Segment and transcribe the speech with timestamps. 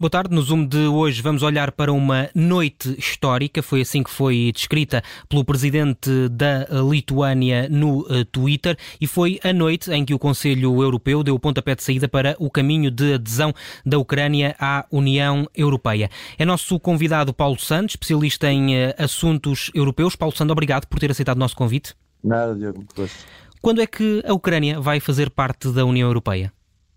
[0.00, 0.32] Boa tarde.
[0.32, 3.60] No Zoom de hoje vamos olhar para uma noite histórica.
[3.60, 9.52] Foi assim que foi descrita pelo presidente da Lituânia no uh, Twitter e foi a
[9.52, 13.14] noite em que o Conselho Europeu deu o pontapé de saída para o caminho de
[13.14, 13.52] adesão
[13.84, 16.08] da Ucrânia à União Europeia.
[16.38, 20.14] É nosso convidado Paulo Santos, especialista em uh, assuntos europeus.
[20.14, 21.92] Paulo Santos, obrigado por ter aceitado o nosso convite.
[22.22, 23.12] Nada, Diogo, muito
[23.60, 26.52] Quando é que a Ucrânia vai fazer parte da União Europeia?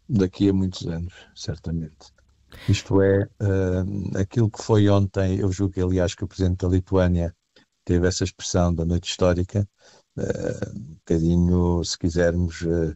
[0.07, 2.20] Daqui a muitos anos, certamente.
[2.67, 6.67] Isto é, uh, aquilo que foi ontem, eu julgo que aliás que o Presidente da
[6.67, 7.35] Lituânia
[7.85, 9.67] teve essa expressão da noite histórica,
[10.17, 12.95] uh, um bocadinho, se quisermos, uh,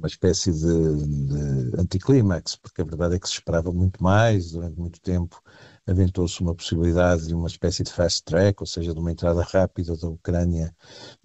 [0.00, 4.78] uma espécie de, de anticlímax, porque a verdade é que se esperava muito mais, durante
[4.78, 5.40] muito tempo
[5.86, 9.96] aventou-se uma possibilidade de uma espécie de fast track, ou seja, de uma entrada rápida
[9.96, 10.74] da Ucrânia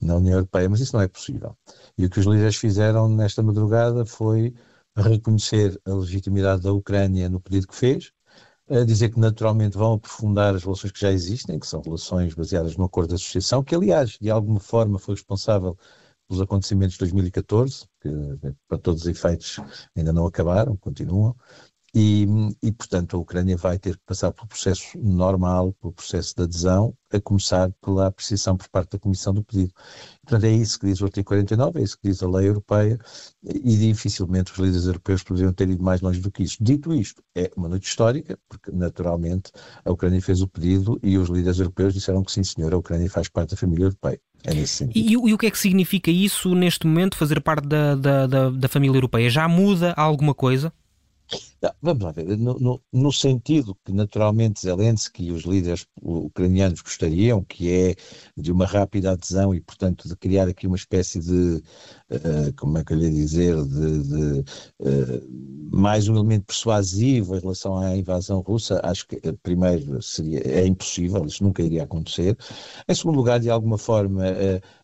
[0.02, 1.56] na União Europeia, mas isso não é possível.
[1.98, 4.54] E o que os líderes fizeram nesta madrugada foi
[5.02, 8.12] reconhecer a legitimidade da Ucrânia no pedido que fez,
[8.70, 12.76] a dizer que naturalmente vão aprofundar as relações que já existem, que são relações baseadas
[12.78, 15.78] no acordo de associação, que aliás, de alguma forma, foi responsável
[16.28, 18.10] pelos acontecimentos de 2014, que
[18.68, 19.60] para todos os efeitos
[19.96, 21.36] ainda não acabaram, continuam,
[21.98, 22.28] e,
[22.62, 26.94] e, portanto, a Ucrânia vai ter que passar pelo processo normal, pelo processo de adesão,
[27.10, 29.72] a começar pela apreciação por parte da Comissão do pedido.
[30.22, 33.00] Portanto, é isso que diz o artigo 49, é isso que diz a lei europeia,
[33.42, 36.58] e dificilmente os líderes europeus poderiam ter ido mais longe do que isso.
[36.60, 39.54] Dito isto, é uma noite histórica, porque naturalmente
[39.86, 43.10] a Ucrânia fez o pedido e os líderes europeus disseram que sim, senhor, a Ucrânia
[43.10, 44.20] faz parte da família europeia.
[44.44, 44.54] É
[44.94, 48.50] E, e, o que é que significa isso neste momento, fazer parte da, da, da,
[48.50, 49.30] da família europeia?
[49.30, 50.74] Já muda alguma coisa?
[51.62, 56.82] Não, vamos lá ver, no, no, no, sentido que naturalmente Zelensky e os líderes ucranianos
[56.82, 57.96] gostariam, que é
[58.38, 61.64] de uma rápida adesão e, portanto, de criar aqui uma espécie de,
[62.12, 64.40] uh, como é que eu lhe dizer, de, de
[64.82, 70.42] uh, mais um elemento persuasivo em relação à invasão russa, acho que uh, primeiro seria,
[70.46, 72.38] é impossível, isso nunca iria acontecer.
[72.88, 74.24] Em segundo lugar, de alguma forma,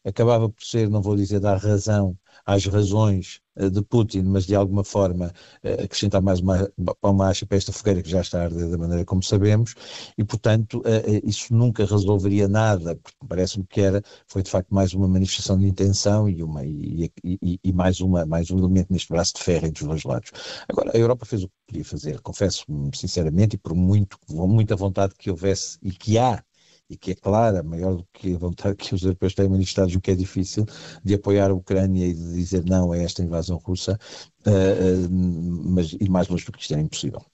[0.03, 4.55] acabava por ser, não vou dizer dar razão às razões eh, de Putin, mas de
[4.55, 5.33] alguma forma
[5.63, 6.71] eh, acrescentar mais uma,
[7.03, 9.75] uma acha para esta fogueira que já está a arder da maneira como sabemos,
[10.17, 14.93] e portanto eh, isso nunca resolveria nada, porque parece-me que era, foi de facto mais
[14.93, 19.09] uma manifestação de intenção e, uma, e, e, e, mais, uma, mais um elemento neste
[19.09, 20.31] braço de ferro entre os dois lados.
[20.69, 25.13] Agora, a Europa fez o que podia fazer, confesso sinceramente, e por muito, muita vontade
[25.17, 26.43] que houvesse e que há
[26.91, 30.01] e que é clara, maior do que a vontade que os europeus têm manifestado, o
[30.01, 30.65] que é difícil,
[31.03, 33.97] de apoiar a Ucrânia e de dizer não a esta invasão russa,
[34.45, 37.25] uh, uh, mas e mais longe do que isto é impossível.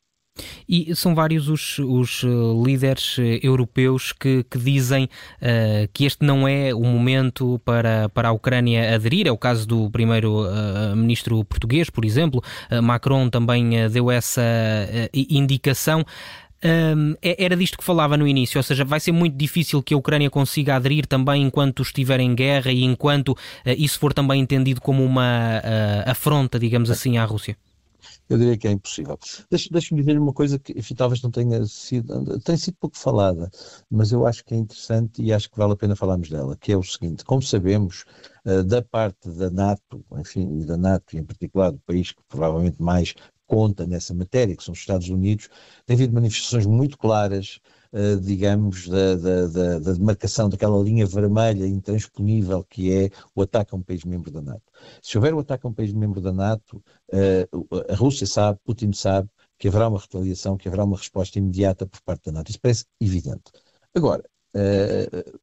[0.70, 2.28] E são vários os, os eh,
[2.64, 8.32] líderes europeus que, que dizem uh, que este não é o momento para, para a
[8.32, 9.28] Ucrânia aderir.
[9.28, 12.44] É o caso do primeiro-ministro uh, português, por exemplo.
[12.72, 14.44] Uh, Macron também deu essa
[15.14, 16.06] indicação.
[16.64, 19.94] Um, é, era disto que falava no início, ou seja, vai ser muito difícil que
[19.94, 23.36] a Ucrânia consiga aderir também enquanto estiver em guerra e enquanto uh,
[23.78, 27.56] isso for também entendido como uma uh, afronta, digamos assim, à Rússia.
[28.30, 29.18] Eu diria que é impossível.
[29.50, 33.50] Deixa-me deixa dizer uma coisa que enfim, talvez não tenha sido, tem sido pouco falada,
[33.90, 36.72] mas eu acho que é interessante e acho que vale a pena falarmos dela, que
[36.72, 38.04] é o seguinte, como sabemos,
[38.46, 42.82] uh, da parte da NATO, enfim, da NATO, e em particular do país que provavelmente
[42.82, 43.14] mais
[43.48, 45.50] conta nessa matéria, que são os Estados Unidos,
[45.86, 47.60] tem havido manifestações muito claras,
[47.94, 53.74] uh, digamos, da, da, da, da, demarcação daquela linha vermelha intransponível que é o ataque
[53.74, 54.64] a um país membro da NATO.
[55.02, 58.92] Se houver o ataque a um país membro da NATO, uh, a Rússia sabe, Putin
[58.92, 62.50] sabe, que haverá uma retaliação, que haverá uma resposta imediata por parte da NATO.
[62.50, 63.52] Isso parece evidente.
[63.96, 64.24] Agora,
[64.56, 65.40] uh,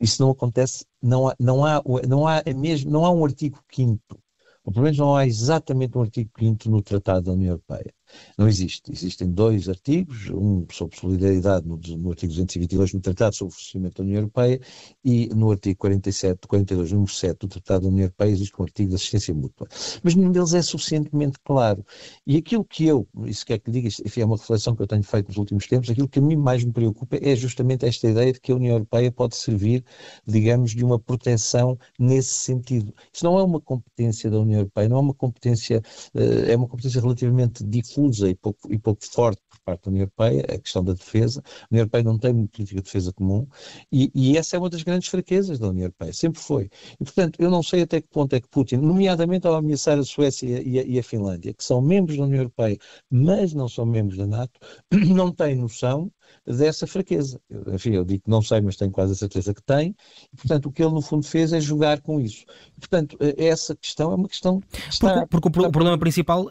[0.00, 4.18] isso não acontece, não há, não há, não há, mesmo, não há um artigo 5
[4.64, 7.94] ou pelo menos não há exatamente um artigo 5 no Tratado da União Europeia.
[8.36, 8.92] Não existe.
[8.92, 13.96] Existem dois artigos, um sobre solidariedade no, no artigo 222 no Tratado sobre o funcionamento
[13.96, 14.60] da União Europeia
[15.04, 18.90] e no artigo 47, 42, número 7 do Tratado da União Europeia existe um artigo
[18.90, 19.68] de assistência mútua.
[20.02, 21.84] Mas nenhum deles é suficientemente claro.
[22.26, 25.02] E aquilo que eu, isso quer que diga, enfim, é uma reflexão que eu tenho
[25.02, 28.32] feito nos últimos tempos, aquilo que a mim mais me preocupa é justamente esta ideia
[28.32, 29.84] de que a União Europeia pode servir,
[30.26, 32.94] digamos, de uma proteção nesse sentido.
[33.12, 35.82] Isso não é uma competência da União Europeia, não é uma competência,
[36.14, 39.90] eh, é uma competência relativamente difusa difusa e pouco, e pouco forte por parte da
[39.90, 41.40] União Europeia, a questão da defesa.
[41.40, 43.46] A União Europeia não tem uma política de defesa comum
[43.90, 46.70] e, e, essa é uma das grandes fraquezas da União Europeia, sempre foi.
[47.00, 50.04] E, portanto, eu não sei até que ponto é que Putin, nomeadamente ao ameaçar a
[50.04, 52.78] Suécia e a, e a Finlândia, que são membros da União Europeia,
[53.10, 54.60] mas não são membros da NATO,
[55.14, 56.10] não tem noção
[56.46, 57.40] dessa fraqueza.
[57.72, 59.94] Enfim, eu digo que não sei, mas tenho quase a certeza que tem,
[60.32, 62.44] e, portanto, o que ele no fundo fez é jogar com isso.
[62.76, 64.60] E, portanto, essa questão é uma questão.
[64.88, 66.50] Está, porque, porque o problema principal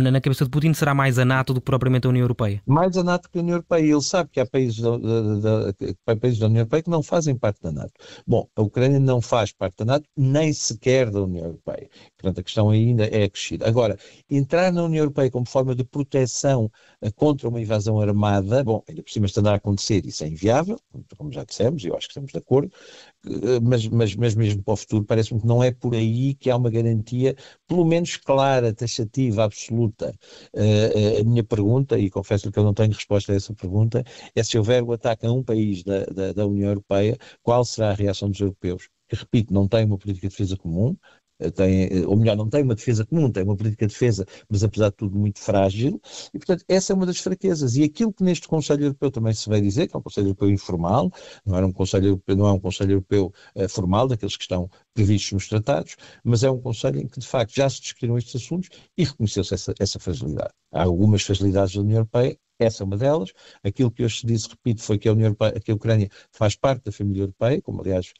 [0.00, 2.62] na cabeça de Putin será mais a NATO do que propriamente a União Europeia.
[2.66, 3.82] Mais a NATO que a União Europeia.
[3.82, 7.36] Ele sabe que há países da, da, da, países da União Europeia que não fazem
[7.36, 7.92] parte da NATO.
[8.26, 11.88] Bom, a Ucrânia não faz parte da NATO, nem sequer da União Europeia.
[12.16, 13.68] Portanto, a questão ainda é acrescida.
[13.68, 13.98] Agora,
[14.30, 16.70] entrar na União Europeia como forma de proteção
[17.00, 20.78] eh, contra uma invasão armada, bom, ainda por cima está a acontecer, isso é inviável,
[21.16, 22.72] como já dissemos, e eu acho que estamos de acordo,
[23.26, 26.50] eh, mas, mas, mas mesmo para o futuro parece-me que não é por aí que
[26.50, 27.36] há uma garantia,
[27.66, 30.14] pelo menos clara, taxativa, absoluta.
[30.54, 34.04] Uh, a minha pergunta, e confesso que eu não tenho resposta a essa pergunta,
[34.34, 37.90] é se houver o ataque a um país da, da, da União Europeia, qual será
[37.90, 38.88] a reação dos europeus?
[39.08, 40.96] que, repito, não tem uma política de defesa comum,
[41.54, 44.90] tem, ou melhor, não tem uma defesa comum, tem uma política de defesa, mas apesar
[44.90, 46.00] de tudo muito frágil,
[46.34, 47.76] e portanto essa é uma das fraquezas.
[47.76, 50.50] E aquilo que neste Conselho Europeu também se vai dizer, que é um Conselho Europeu
[50.50, 51.10] informal,
[51.44, 54.68] não, era um Conselho Europeu, não é um Conselho Europeu uh, formal, daqueles que estão
[54.94, 58.42] previstos nos tratados, mas é um Conselho em que de facto já se discutiram estes
[58.42, 60.52] assuntos e reconheceu-se essa, essa fragilidade.
[60.72, 63.32] Há algumas fragilidades da União Europeia, essa é uma delas.
[63.62, 66.84] Aquilo que hoje se disse, repito, foi que a, Europeia, que a Ucrânia faz parte
[66.84, 68.12] da família europeia, como aliás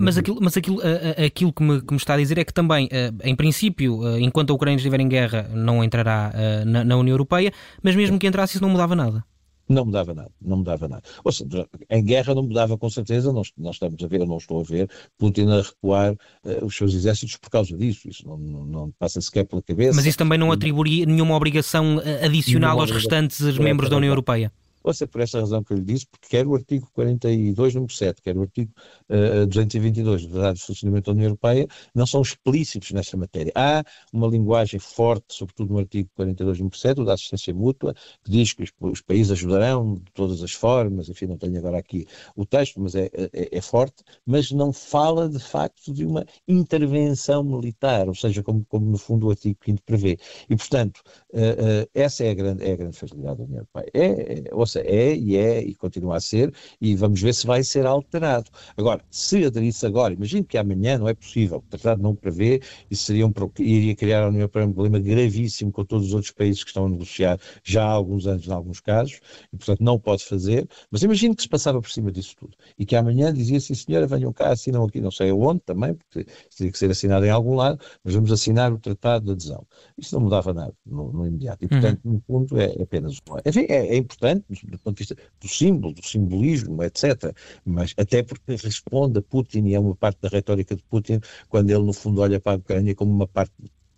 [0.00, 0.80] mas aquilo, mas aquilo,
[1.24, 2.88] aquilo que, me, que me está a dizer é que também,
[3.22, 6.32] em princípio, enquanto a Ucrânia estiver em guerra, não entrará
[6.64, 7.52] na, na União Europeia,
[7.82, 9.24] mas mesmo que entrasse, isso não mudava nada.
[9.68, 11.02] Não mudava nada, não mudava nada.
[11.24, 14.36] Ou seja, em guerra não mudava com certeza, nós, nós estamos a ver, eu não
[14.36, 14.88] estou a ver,
[15.18, 19.20] Putin a recuar uh, os seus exércitos por causa disso, isso não, não, não, passa
[19.20, 19.96] sequer pela cabeça.
[19.96, 24.52] Mas isso também não atribuiria nenhuma obrigação adicional nenhuma aos restantes membros da União Europeia?
[24.86, 27.92] Ou seja, por esta razão que eu lhe disse, porque quer o artigo 42, número
[27.92, 28.72] 7, quer o artigo
[29.10, 33.50] uh, 222 do Tratado de Funcionamento da União Europeia, não são explícitos nesta matéria.
[33.56, 38.30] Há uma linguagem forte, sobretudo no artigo 42, número 7, o da assistência mútua, que
[38.30, 42.06] diz que os, os, países ajudarão de todas as formas, enfim, não tenho agora aqui
[42.36, 47.42] o texto, mas é, é, é forte, mas não fala de facto de uma intervenção
[47.42, 50.16] militar, ou seja, como, como no fundo o artigo 5 prevê.
[50.48, 51.02] E, portanto,
[51.32, 53.90] uh, uh, essa é a grande, é a grande facilidade da União Europeia.
[53.92, 57.46] É, é, ou seja, é e é e continua a ser, e vamos ver se
[57.46, 58.50] vai ser alterado.
[58.76, 63.04] Agora, se aderisse agora, imagino que amanhã não é possível, o tratado não prevê, isso
[63.04, 66.62] seria um, iria criar a União Europeia um problema gravíssimo com todos os outros países
[66.62, 69.20] que estão a negociar já há alguns anos, em alguns casos,
[69.52, 72.84] e portanto não pode fazer, mas imagino que se passava por cima disso tudo, e
[72.84, 76.26] que amanhã dizia assim, senhora, venham cá, assinam aqui, não sei aonde também, porque
[76.56, 79.66] teria que ser assinado em algum lado, mas vamos assinar o tratado de adesão.
[79.96, 82.12] Isso não mudava nada no, no imediato, e portanto, uhum.
[82.14, 85.94] no fundo, é, é apenas, enfim, é, é importante, do ponto de vista do símbolo,
[85.94, 87.34] do simbolismo, etc.
[87.64, 91.70] Mas até porque responde a Putin e é uma parte da retórica de Putin quando
[91.70, 93.52] ele, no fundo, olha para a Ucrânia como uma parte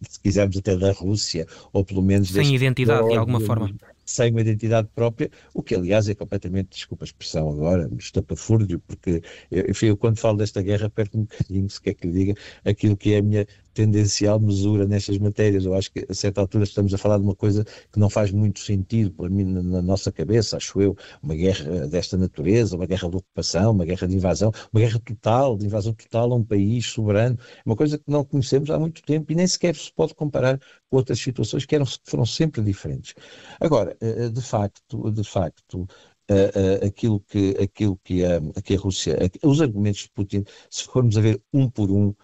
[0.08, 2.28] se quisermos até da Rússia, ou pelo menos...
[2.28, 3.74] Sem identidade, de alguma forma
[4.08, 9.22] sem uma identidade própria, o que aliás é completamente, desculpa a expressão agora, estapafúrdio, porque
[9.52, 12.96] enfim, eu quando falo desta guerra perco um bocadinho, se quer que lhe diga, aquilo
[12.96, 13.46] que é a minha
[13.78, 15.64] tendencial mesura nestas matérias.
[15.64, 18.32] Eu acho que a certa altura estamos a falar de uma coisa que não faz
[18.32, 22.86] muito sentido para mim na, na nossa cabeça, acho eu, uma guerra desta natureza, uma
[22.86, 26.42] guerra de ocupação, uma guerra de invasão, uma guerra total, de invasão total a um
[26.44, 30.12] país soberano, uma coisa que não conhecemos há muito tempo e nem sequer se pode
[30.12, 30.58] comparar
[30.90, 33.14] com outras situações que eram, foram sempre diferentes.
[33.60, 35.86] Agora, eh, eh, de facto, de facto,
[36.30, 40.84] Uh, uh, aquilo que, aquilo que, a, que a Rússia, os argumentos de Putin, se
[40.84, 42.14] formos a ver um por um,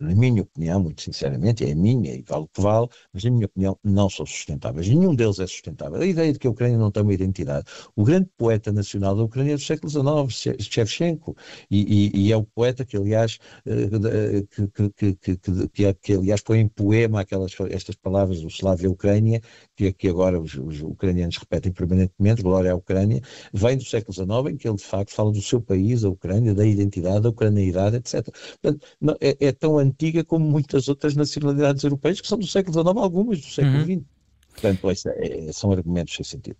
[0.00, 3.30] na minha opinião, muito sinceramente, é a minha e vale o que vale, mas na
[3.30, 4.88] minha opinião não são sustentáveis.
[4.88, 6.00] Nenhum deles é sustentável.
[6.00, 7.66] A ideia de que a Ucrânia não tem uma identidade.
[7.96, 11.36] O grande poeta nacional da Ucrânia é do século XIX, Shevchenko,
[11.70, 16.60] e, e, e é o poeta que, aliás, eh, que, que, que, que, aliás põe
[16.60, 19.40] em poema aquelas, estas palavras do Slavia Ucrânia,
[19.76, 23.20] que, que agora os, os ucranianos repetem permanentemente, glória à Ucrânia,
[23.52, 26.54] vem do século XIX, em que ele de facto fala do seu país, a Ucrânia,
[26.54, 28.28] da identidade, da ucraniidade, etc.
[28.60, 28.86] Portanto,
[29.20, 33.40] é, é tão antiga como muitas outras nacionalidades europeias, que são do século XIX, algumas
[33.40, 33.88] do século XX.
[33.90, 34.04] Uhum.
[34.52, 36.56] Portanto, é, são argumentos sem sentido.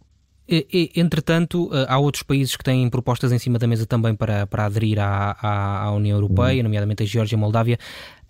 [0.96, 4.64] Entretanto, eh, há outros países que têm propostas em cima da mesa também para, para
[4.64, 6.62] aderir à, à, União Europeia, uhum.
[6.62, 7.78] nomeadamente a Geórgia e a Moldávia.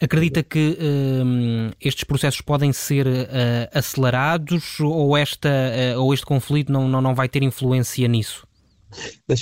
[0.01, 3.11] Acredita que um, estes processos podem ser uh,
[3.73, 8.48] acelerados ou, esta, uh, ou este conflito não, não, não vai ter influência nisso?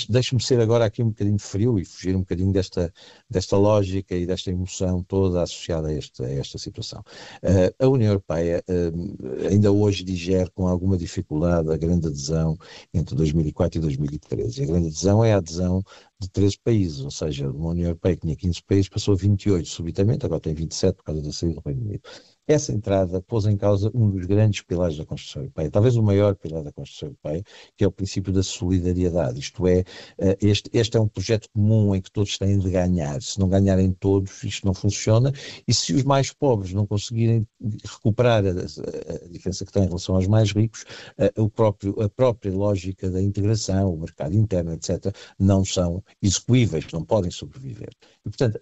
[0.09, 2.93] Deixe-me ser agora aqui um bocadinho frio e fugir um bocadinho desta,
[3.29, 7.01] desta lógica e desta emoção toda associada a, este, a esta situação.
[7.43, 12.57] Uh, a União Europeia uh, ainda hoje digere com alguma dificuldade a grande adesão
[12.93, 14.63] entre 2004 e 2013.
[14.63, 15.83] A grande adesão é a adesão
[16.19, 19.67] de 13 países, ou seja, uma União Europeia que tinha 15 países passou a 28
[19.67, 22.01] subitamente, agora tem 27 por causa da saída do Reino Unido.
[22.47, 26.35] Essa entrada pôs em causa um dos grandes pilares da Constituição Europeia, talvez o maior
[26.35, 27.43] pilar da Constituição Europeia,
[27.75, 29.39] que é o princípio da solidariedade.
[29.39, 29.83] Isto é,
[30.17, 33.21] eh, este, este é um projeto comum em que todos têm de ganhar.
[33.21, 35.31] Se não ganharem todos, isto não funciona.
[35.67, 37.45] E se os mais pobres não conseguirem
[37.83, 40.85] recuperar a, a, a diferença que têm em relação aos mais ricos,
[41.17, 46.03] a, eh, o próprio, a própria lógica da integração, o mercado interno, etc., não são
[46.21, 47.89] execuíveis, não podem sobreviver.
[48.25, 48.57] E, portanto,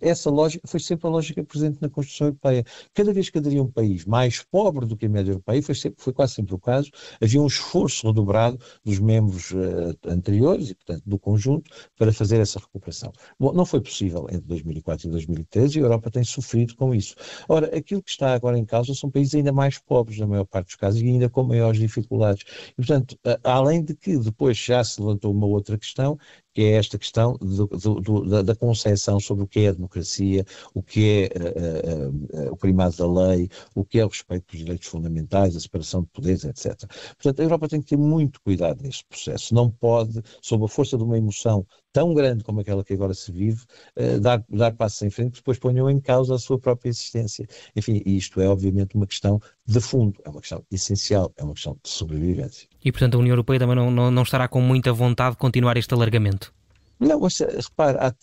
[0.00, 2.64] essa lógica foi sempre a lógica presente na Constituição Europeia.
[2.94, 6.02] Cada vez que haveria um país mais pobre do que a média europeia, foi, sempre,
[6.02, 11.02] foi quase sempre o caso, havia um esforço redobrado dos membros uh, anteriores e, portanto,
[11.06, 13.12] do conjunto para fazer essa recuperação.
[13.38, 17.14] Bom, não foi possível entre 2004 e 2013 e a Europa tem sofrido com isso.
[17.48, 20.66] Ora, aquilo que está agora em causa são países ainda mais pobres, na maior parte
[20.66, 22.44] dos casos, e ainda com maiores dificuldades.
[22.72, 26.18] E, portanto, além de que depois já se levantou uma outra questão,
[26.52, 30.44] que é esta questão do, do, da, da concepção sobre o que é a democracia,
[30.74, 34.64] o que é uh, uh, o primado da lei, o que é o respeito pelos
[34.64, 36.76] direitos fundamentais, a separação de poderes, etc.
[37.16, 39.54] Portanto, a Europa tem que ter muito cuidado neste processo.
[39.54, 43.30] Não pode, sob a força de uma emoção tão grande como aquela que agora se
[43.32, 43.62] vive,
[43.96, 47.46] uh, dar, dar passos em frente, que depois ponham em causa a sua própria existência.
[47.74, 51.76] Enfim, isto é obviamente uma questão de fundo, é uma questão essencial, é uma questão
[51.82, 52.68] de sobrevivência.
[52.84, 55.76] E, portanto, a União Europeia também não, não, não estará com muita vontade de continuar
[55.76, 56.52] este alargamento?
[57.00, 58.14] Não, mas eh, repare, há,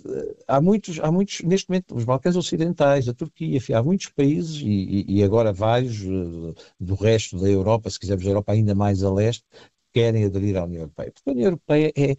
[0.47, 4.61] há, muitos, há muitos, neste momento, os Balcãs Ocidentais, a Turquia, enfim, há muitos países
[4.61, 9.03] e, e, agora vários eh, do resto da Europa, se quisermos a Europa ainda mais
[9.03, 9.43] a leste,
[9.91, 11.11] querem aderir à União Europeia.
[11.11, 12.15] Porque a União Europeia é,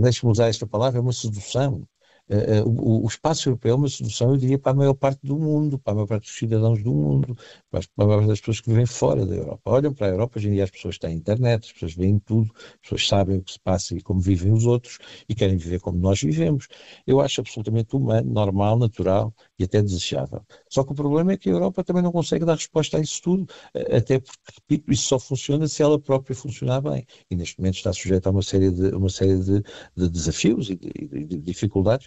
[0.00, 1.86] deixe-me usar esta palavra, é uma sedução.
[2.30, 5.78] Uh, o, espaço europeu é uma solução, eu diria, para a maior parte do mundo,
[5.78, 7.34] para a maior parte dos cidadãos do mundo,
[7.70, 9.70] para a maior parte das pessoas que vivem fora da Europa.
[9.70, 12.52] Olham para a Europa, hoje em dia as pessoas têm internet, as pessoas veem tudo,
[12.54, 15.80] as pessoas sabem o que se passa e como vivem os outros e querem viver
[15.80, 16.68] como nós vivemos.
[17.06, 20.42] Eu acho absolutamente humano, normal, natural e até desejável.
[20.68, 23.20] Só que o problema é que a Europa também não consegue dar resposta a isso
[23.22, 27.06] tudo, até porque, repito, isso só funciona se ela própria funcionar bem.
[27.30, 29.62] E neste momento está sujeita a uma série de, uma série de,
[29.96, 32.06] de desafios e de, de, de dificuldades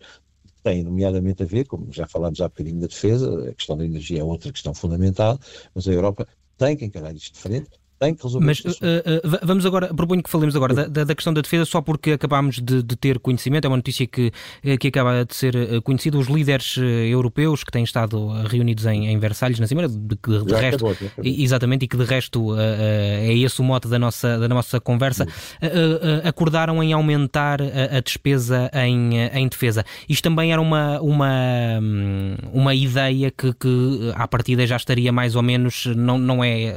[0.64, 4.22] tem nomeadamente a ver, como já falámos há bocadinho da defesa, a questão da energia
[4.22, 5.40] é outra questão fundamental,
[5.74, 6.28] mas a Europa
[6.58, 7.70] tem que encarar isto de frente,
[8.02, 11.32] tem que resolver Mas uh, uh, vamos agora, proponho que falemos agora da, da, questão
[11.32, 14.32] da defesa, só porque acabámos de, de, ter conhecimento, é uma notícia que,
[14.80, 19.60] que acaba de ser conhecida, os líderes europeus que têm estado reunidos em, em Versalhes
[19.60, 23.62] na Cimeira, de que de resto, acabou, exatamente, e que de resto uh, é esse
[23.62, 25.28] o mote da nossa, da nossa conversa,
[26.24, 29.86] acordaram em aumentar a, a despesa em, em defesa.
[30.10, 35.36] Isto também era uma, uma, hum, uma ideia que, que à partida já estaria mais
[35.36, 36.74] ou menos, não, não é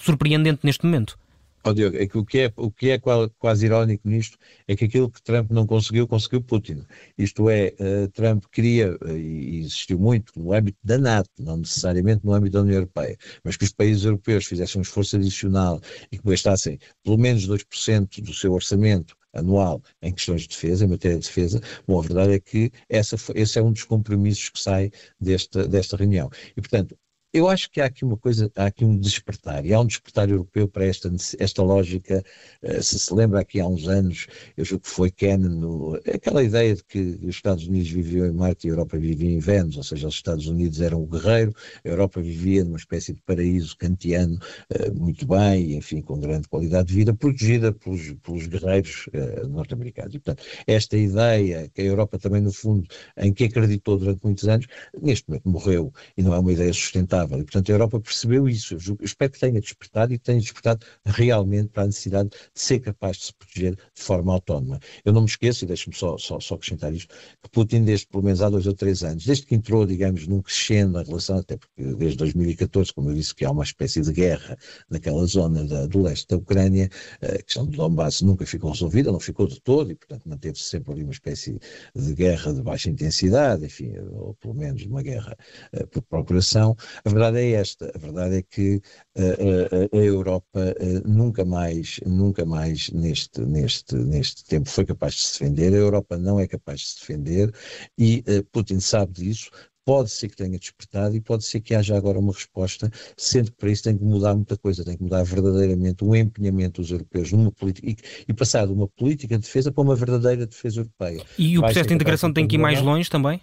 [0.00, 1.18] surpreendente neste momento.
[1.64, 2.98] Oh, é que o que é, o que é
[3.38, 6.84] quase irónico nisto é que aquilo que Trump não conseguiu, conseguiu Putin.
[7.16, 12.24] Isto é, uh, Trump queria, uh, e insistiu muito, no âmbito da NATO, não necessariamente
[12.24, 16.18] no âmbito da União Europeia, mas que os países europeus fizessem um esforço adicional e
[16.18, 21.18] que gastassem pelo menos 2% do seu orçamento anual em questões de defesa, em matéria
[21.18, 24.90] de defesa, bom, a verdade é que essa, esse é um dos compromissos que sai
[25.18, 26.28] desta, desta reunião.
[26.56, 26.96] E, portanto,
[27.32, 30.28] eu acho que há aqui uma coisa, há aqui um despertar, e há um despertar
[30.28, 32.22] europeu para esta, esta lógica,
[32.62, 36.74] uh, se se lembra aqui há uns anos, eu julgo que foi Kennan, aquela ideia
[36.74, 39.82] de que os Estados Unidos viviam em Marte e a Europa vivia em Vênus, ou
[39.82, 44.38] seja, os Estados Unidos eram o guerreiro, a Europa vivia numa espécie de paraíso kantiano,
[44.70, 50.14] uh, muito bem, enfim, com grande qualidade de vida, protegida pelos, pelos guerreiros uh, norte-americanos.
[50.14, 52.86] E, portanto, esta ideia que a Europa também, no fundo,
[53.16, 54.66] em que acreditou durante muitos anos,
[55.00, 58.74] neste momento morreu, e não é uma ideia sustentável e, portanto, a Europa percebeu isso.
[58.74, 63.16] Eu espero que tenha despertado e tenha despertado realmente para a necessidade de ser capaz
[63.18, 64.78] de se proteger de forma autónoma.
[65.04, 68.22] Eu não me esqueço, e deixe-me só, só, só, acrescentar isto, que Putin, desde pelo
[68.22, 71.56] menos há dois ou três anos, desde que entrou, digamos, num crescendo na relação, até
[71.56, 74.56] porque desde 2014, como eu disse, que há uma espécie de guerra
[74.88, 76.88] naquela zona da, do leste da Ucrânia,
[77.20, 80.92] a questão do Donbass nunca ficou resolvida, não ficou de todo, e, portanto, manteve-se sempre
[80.92, 81.58] ali uma espécie
[81.94, 85.36] de guerra de baixa intensidade, enfim, ou pelo menos uma guerra
[85.72, 86.76] uh, por procuração.
[87.04, 88.80] A verdade é esta, a verdade é que
[89.16, 95.32] a, a, Europa nunca mais, nunca mais neste, neste, neste tempo foi capaz de se
[95.40, 97.54] defender, a Europa não é capaz de se defender
[97.98, 99.50] e Putin sabe disso,
[99.84, 103.56] pode ser que tenha despertado e pode ser que haja agora uma resposta, sendo que
[103.56, 107.32] para isso tem que mudar muita coisa, tem que mudar verdadeiramente o empenhamento dos europeus
[107.32, 107.96] numa política e,
[108.28, 111.24] e passar de uma política de defesa para uma verdadeira defesa europeia.
[111.38, 113.40] E o processo de integração tem que ir mais longe também?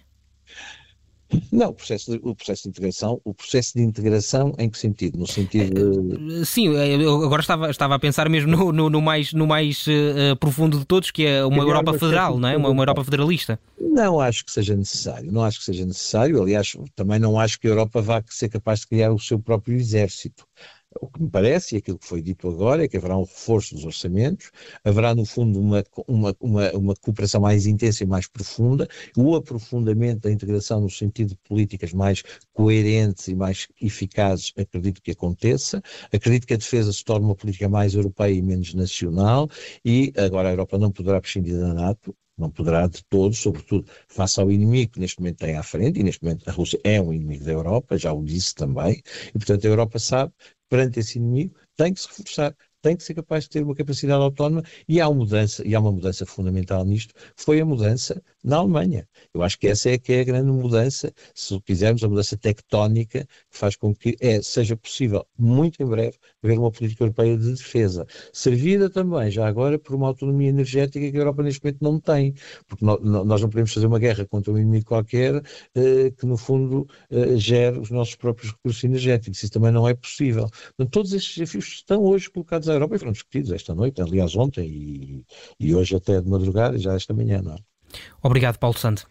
[1.52, 5.18] Não, o processo, de, o processo de integração, o processo de integração em que sentido?
[5.18, 6.44] No sentido de...
[6.46, 10.36] Sim, eu agora estava, estava a pensar mesmo no, no, no mais, no mais uh,
[10.38, 12.56] profundo de todos, que é uma Europa federal, não é?
[12.56, 13.58] Uma, uma Europa federalista.
[13.80, 17.66] Não acho que seja necessário, não acho que seja necessário, aliás, também não acho que
[17.66, 20.44] a Europa vá ser capaz de criar o seu próprio exército.
[21.00, 23.74] O que me parece, e aquilo que foi dito agora, é que haverá um reforço
[23.74, 24.50] dos orçamentos,
[24.82, 30.22] haverá, no fundo, uma, uma, uma, uma cooperação mais intensa e mais profunda, o aprofundamento
[30.22, 35.80] da integração no sentido de políticas mais coerentes e mais eficazes, acredito que aconteça.
[36.12, 39.48] Acredito que a defesa se torne uma política mais europeia e menos nacional,
[39.84, 44.40] e agora a Europa não poderá prescindir da NATO, não poderá de todo, sobretudo face
[44.40, 47.12] ao inimigo que neste momento tem à frente, e neste momento a Rússia é um
[47.12, 50.32] inimigo da Europa, já o disse também, e portanto a Europa sabe
[50.68, 54.22] perante esse inimigo, tem que se reforçar, tem que ser capaz de ter uma capacidade
[54.22, 58.56] autónoma e há uma mudança, e há uma mudança fundamental nisto, foi a mudança na
[58.56, 59.06] Alemanha.
[59.34, 63.26] Eu acho que essa é que é a grande mudança, se quisermos, a mudança tectónica
[63.50, 67.52] que faz com que é, seja possível, muito em breve, haver uma política europeia de
[67.52, 72.00] defesa, servida também, já agora, por uma autonomia energética que a Europa neste momento não
[72.00, 72.34] tem,
[72.66, 75.42] porque nós não podemos fazer uma guerra contra um inimigo qualquer
[75.74, 79.42] eh, que, no fundo, eh, gere os nossos próprios recursos energéticos.
[79.42, 80.48] Isso também não é possível.
[80.76, 84.34] Portanto, todos estes desafios estão hoje colocados à Europa e foram discutidos esta noite, aliás,
[84.36, 85.24] ontem e,
[85.58, 87.58] e hoje até de madrugada, já esta manhã, não é?
[88.22, 89.06] Obrigado, Paulo Santos.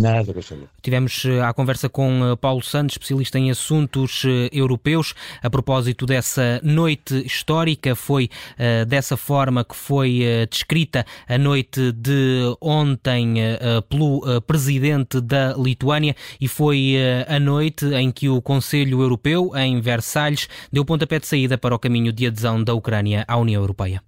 [0.00, 0.34] Nada.
[0.80, 6.06] Tivemos eh, a conversa com eh, Paulo Santos, especialista em assuntos eh, europeus, a propósito
[6.06, 7.94] dessa noite histórica.
[7.94, 8.30] Foi
[8.86, 13.34] dessa forma que foi descrita a noite de ontem
[13.88, 20.48] pelo presidente da Lituânia e foi a noite em que o Conselho Europeu, em Versalhes,
[20.72, 24.02] deu pontapé de saída para o caminho de adesão da Ucrânia à União Europeia.